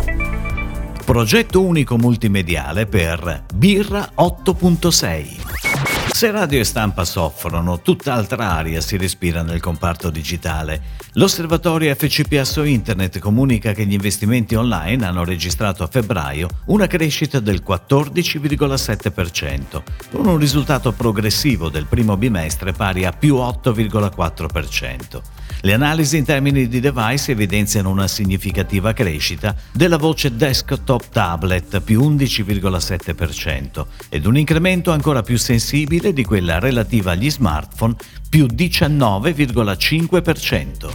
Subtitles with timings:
[1.06, 6.12] Progetto unico multimediale per Birra 8.6.
[6.12, 10.82] Se radio e stampa soffrono, tutt'altra aria si respira nel comparto digitale.
[11.14, 17.62] L'osservatorio FCPSO Internet comunica che gli investimenti online hanno registrato a febbraio una crescita del
[17.66, 25.39] 14,7%, con un risultato progressivo del primo bimestre pari a più 8,4%.
[25.62, 32.00] Le analisi in termini di device evidenziano una significativa crescita della voce desktop tablet più
[32.00, 37.94] 11,7% ed un incremento ancora più sensibile di quella relativa agli smartphone
[38.30, 40.88] più 19,5%.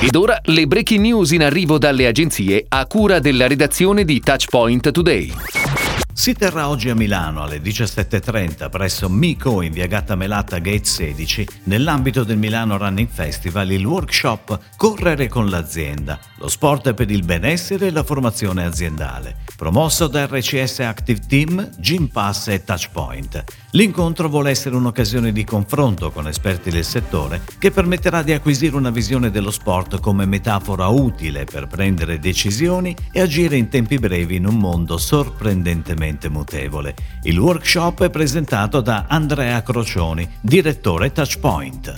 [0.00, 4.90] Ed ora le breaking news in arrivo dalle agenzie a cura della redazione di Touchpoint
[4.90, 5.34] Today.
[6.18, 11.46] Si terrà oggi a Milano alle 17.30 presso Mico in via Gatta Melata Gate 16
[11.64, 17.86] nell'ambito del Milano Running Festival il workshop Correre con l'azienda, lo sport per il benessere
[17.86, 23.44] e la formazione aziendale, promosso da RCS Active Team, Gym Pass e Touchpoint.
[23.72, 28.90] L'incontro vuole essere un'occasione di confronto con esperti del settore che permetterà di acquisire una
[28.90, 34.46] visione dello sport come metafora utile per prendere decisioni e agire in tempi brevi in
[34.46, 36.94] un mondo sorprendentemente mutevole.
[37.24, 41.94] Il workshop è presentato da Andrea Crocioni, direttore Touchpoint.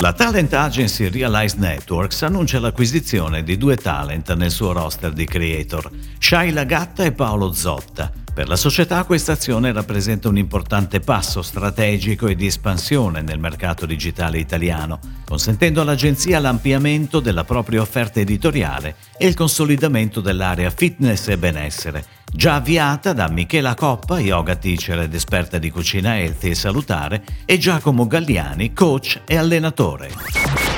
[0.00, 5.90] La talent agency Realize Networks annuncia l'acquisizione di due talent nel suo roster di creator,
[6.18, 8.12] Shaila Gatta e Paolo Zotta.
[8.32, 13.84] Per la società questa azione rappresenta un importante passo strategico e di espansione nel mercato
[13.84, 21.36] digitale italiano, consentendo all'agenzia l'ampliamento della propria offerta editoriale e il consolidamento dell'area fitness e
[21.36, 27.24] benessere, già avviata da Michela Coppa, yoga teacher ed esperta di cucina healthy e salutare,
[27.44, 30.10] e Giacomo Galliani, coach e allenatore.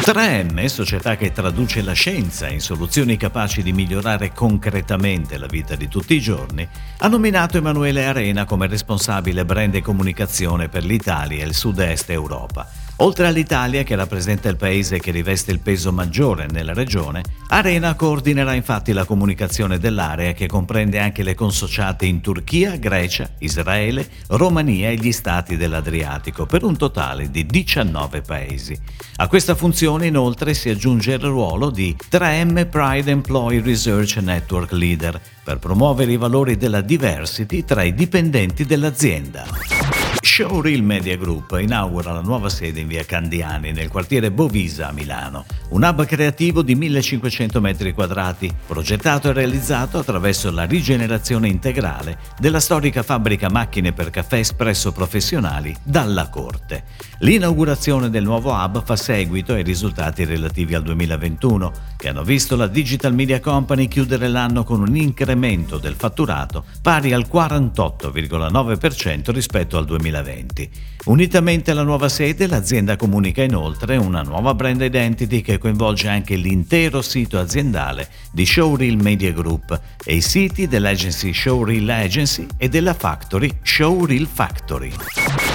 [0.01, 5.89] 3M, società che traduce la scienza in soluzioni capaci di migliorare concretamente la vita di
[5.89, 6.67] tutti i giorni,
[6.99, 12.90] ha nominato Emanuele Arena come responsabile brand e comunicazione per l'Italia e il sud-est Europa.
[13.03, 18.53] Oltre all'Italia, che rappresenta il paese che riveste il peso maggiore nella regione, Arena coordinerà
[18.53, 24.97] infatti la comunicazione dell'area che comprende anche le consociate in Turchia, Grecia, Israele, Romania e
[24.97, 28.79] gli stati dell'Adriatico, per un totale di 19 paesi.
[29.17, 35.19] A questa funzione inoltre si aggiunge il ruolo di 3M Pride Employee Research Network Leader
[35.43, 40.00] per promuovere i valori della diversity tra i dipendenti dell'azienda.
[40.41, 45.45] Showreel Media Group inaugura la nuova sede in via Candiani nel quartiere Bovisa a Milano,
[45.69, 52.59] un hub creativo di 1500 metri quadrati, progettato e realizzato attraverso la rigenerazione integrale della
[52.59, 56.85] storica fabbrica macchine per caffè espresso professionali dalla Corte.
[57.19, 62.67] L'inaugurazione del nuovo hub fa seguito ai risultati relativi al 2021, che hanno visto la
[62.67, 69.85] Digital Media Company chiudere l'anno con un incremento del fatturato pari al 48,9% rispetto al
[69.85, 70.30] 2020.
[70.31, 70.71] 2020.
[71.07, 77.03] Unitamente alla nuova sede, l'azienda comunica inoltre una nuova brand identity che coinvolge anche l'intero
[77.03, 83.51] sito aziendale di Showreel Media Group e i siti dell'agency Showreel Agency e della factory
[83.63, 84.93] Showreel Factory.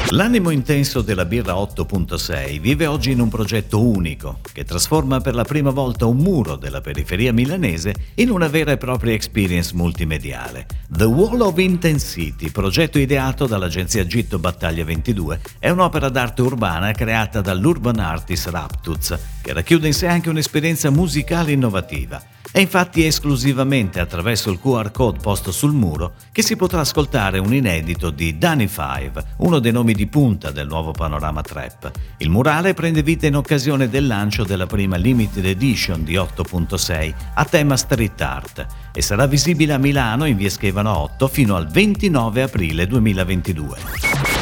[0.09, 5.43] L'animo intenso della birra 8.6 vive oggi in un progetto unico che trasforma per la
[5.43, 10.65] prima volta un muro della periferia milanese in una vera e propria experience multimediale.
[10.89, 17.41] The Wall of Intensity, progetto ideato dall'agenzia Gitto Battaglia 22, è un'opera d'arte urbana creata
[17.41, 22.21] dall'urban artist Raptuz che racchiude in sé anche un'esperienza musicale innovativa.
[22.55, 27.53] È infatti esclusivamente attraverso il QR code posto sul muro che si potrà ascoltare un
[27.53, 31.91] inedito di Danny Five, uno dei nomi di punta del nuovo panorama trap.
[32.19, 37.43] Il murale prende vita in occasione del lancio della prima limited edition di 8.6 a
[37.43, 42.41] tema street art e sarà visibile a Milano in via Schevano 8 fino al 29
[42.41, 44.34] aprile 2022.